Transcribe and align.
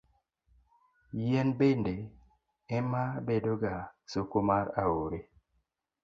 Yien 1.23 1.49
bende 1.59 1.93
ema 2.77 3.03
bedoga 3.27 3.73
soko 4.13 4.39
mar 4.49 4.65
aore. 4.85 5.19